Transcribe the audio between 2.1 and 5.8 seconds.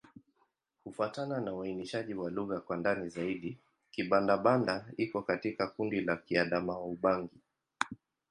wa lugha kwa ndani zaidi, Kibanda-Banda iko katika